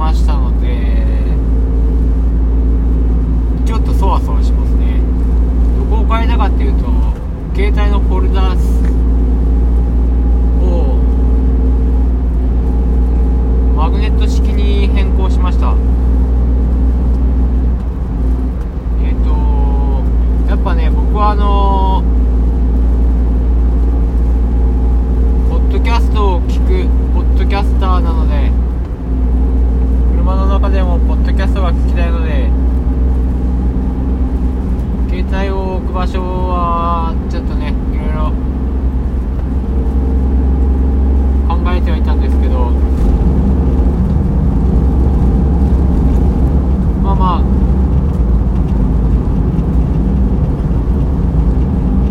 [0.00, 0.66] ましたので
[3.66, 4.98] ちょっとそわそわしますね。
[5.78, 6.86] どこを変えたかっていうと
[7.54, 8.54] 携帯のフォルダ
[10.62, 10.96] を
[13.76, 15.76] マグネット式に変更しました
[19.04, 19.28] えっ、と
[20.48, 22.02] やっぱね僕はあの
[25.50, 28.50] ポッドキャストを聞くポッドキャスターなので
[30.30, 32.48] 車の中でもポッドキャストが聞きたいので
[35.08, 38.34] 携帯を置く場所はちょっとねいろいろ
[41.46, 42.70] 考えてはいたんですけど
[47.06, 47.38] まあま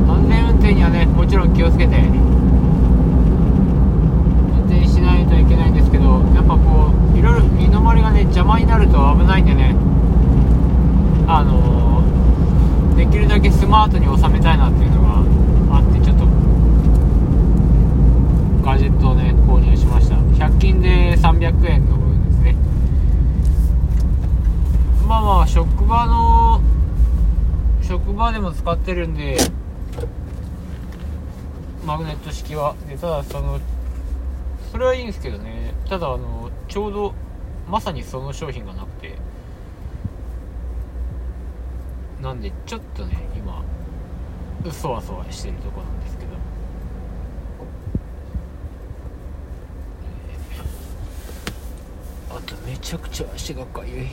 [0.08, 2.24] あ安全運転にはねもちろん気をつけて運
[4.66, 9.76] 転しないといけないんですけどやっぱこういろいろ身の回りがね邪魔になると危ないんでね
[11.28, 11.69] あの
[13.10, 16.26] きるだけスマートに収めたいなっていうのがあってちょっと
[18.64, 20.16] ガジェットをね購入しました。
[20.16, 22.56] 100均で300円の部分ですね。
[25.08, 26.62] まあまあ職場の
[27.82, 29.38] 職場でも使ってるんで
[31.86, 32.76] マグネット式は。
[32.88, 33.60] でただその
[34.72, 35.74] それはいいんですけどね。
[35.90, 37.14] ただあのちょうど
[37.68, 39.18] まさにその商品がなくて。
[42.22, 43.64] なんでちょっとね今
[44.72, 46.30] そわそわしてるとこなんですけど。
[52.32, 54.04] あとめちゃくちゃ足がかゆい。
[54.04, 54.08] い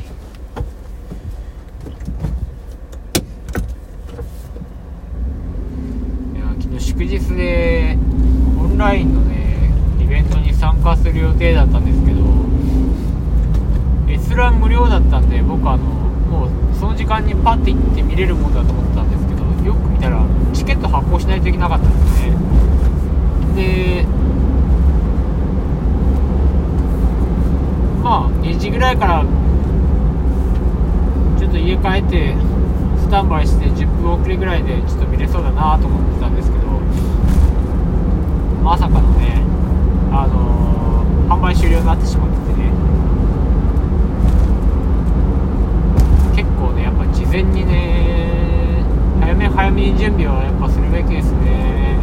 [6.38, 7.98] や昨日祝日で
[8.58, 12.20] オンラインのねイベントに参加する予定だったんですけど
[14.08, 16.06] 閲覧無料だったんで僕あの
[16.36, 16.48] もう
[16.78, 22.36] その時間にパッて行って見れるもんだと思ってたんですけどよく見たらチケット発行しないといけなかったんですね。
[23.56, 24.04] で
[28.02, 29.24] まあ2時ぐらいから
[31.38, 32.34] ちょっと家帰って
[33.00, 36.66] スタンバイして10分遅れぐらいでちょっと見れそうだなと思ってたんですけど
[38.62, 39.42] まさかのね
[40.12, 40.56] あのー
[41.28, 42.70] 販売終了になってしまっててね
[46.36, 48.84] 結構ねやっぱ事前にね
[49.20, 51.98] 早め早めに準備はやっぱするべきですね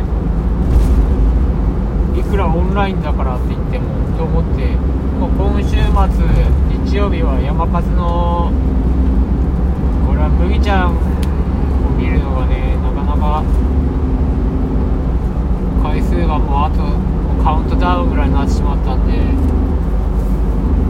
[2.73, 4.65] ラインだからって言ってもと思って
[5.19, 6.25] もう今週末
[6.85, 8.51] 日曜日は山数の
[10.07, 10.99] これは麦ちゃんを
[11.97, 13.43] 見るのがねなかなか
[15.83, 16.81] 回数がもうあと
[17.43, 19.13] カウントダウンぐらいになってしまったんで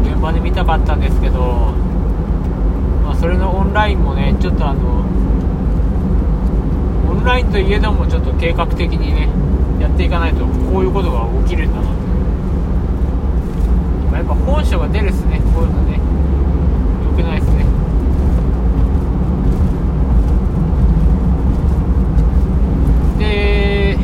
[0.09, 1.73] 現場で見たかったんですけど
[3.03, 5.01] まあ、それのオンラインもねちょっとあの
[7.11, 9.27] オンラインといえどもちょっと計画的にね
[9.93, 11.93] っていかないとこういうことが起きるんだなと。
[14.15, 15.39] やっぱ本性が出るっすね。
[15.53, 15.99] こういうのね。
[17.05, 17.65] 良くないっすね。
[23.19, 23.97] で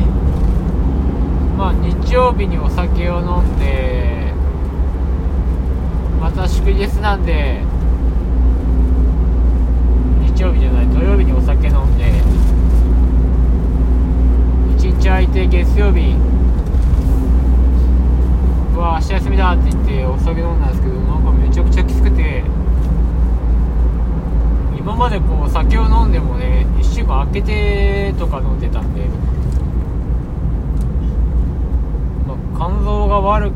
[1.56, 4.32] まあ日曜日にお酒を飲んで
[6.20, 7.62] また祝日なんで
[10.36, 12.12] 日曜日じゃない土曜日にお酒飲んで
[15.00, 16.14] 日空いて月曜日。
[18.74, 22.44] うわ明日休みだって言ってお酒飲んだんですけどなんかめちゃくちゃきつくて。
[24.76, 29.02] 今までこう酒を飲んでもね1週間空けてとか飲んでたんで、
[32.26, 33.54] まあ肝臓が悪く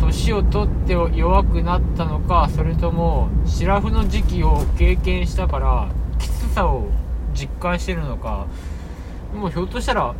[0.00, 6.88] 年を取って弱くなったのかそれともシラフの時期を経験したからきつさを
[7.34, 8.46] 実感してるのか。
[9.34, 10.14] もうひょっとしたら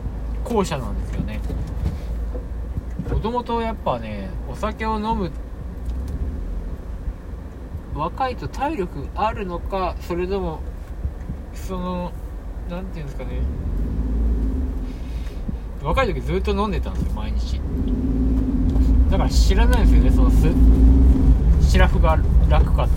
[0.44, 1.40] 後者なんですよね。
[3.10, 5.30] もともとやっぱねお酒を飲む
[7.94, 10.60] 若いと体力あるのかそれとも
[11.54, 12.12] その
[12.68, 13.40] 何て言うんですかね。
[15.82, 17.60] 若い時ずっと飲んでたんですよ毎日。
[19.10, 22.18] だから知らないんですよねそのすシラフが
[22.48, 22.88] 楽か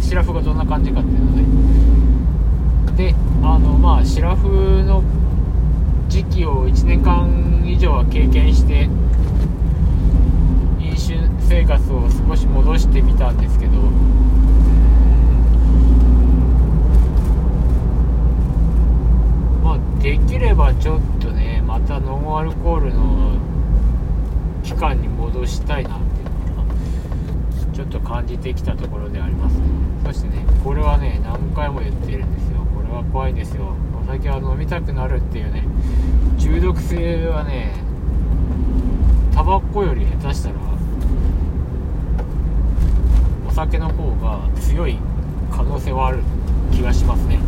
[0.00, 4.48] シラフがどんな感じかっていうのでであのまあシラフ
[4.84, 5.02] の
[6.08, 8.88] 時期を1年間以上は経験して
[10.80, 11.18] 飲酒
[11.48, 13.72] 生活を少し戻してみたんですけど
[19.62, 23.36] まあできればちょっとねまたノンアルコールの
[24.64, 26.24] 期間に戻したいなっていう
[26.54, 26.64] のは
[27.74, 29.66] ちょっと感じてきたところでありますね。
[30.06, 32.58] そしてねこれはね何回も言ってるんですよ。
[32.74, 33.74] これは怖いんですよ。
[34.08, 35.64] 酒は飲みたくなるっていうね
[36.38, 37.74] 中毒性はね
[39.34, 40.54] タバコより下手したら
[43.46, 44.98] お酒の方が強い
[45.52, 46.20] 可能性はある
[46.72, 47.38] 気がしますね。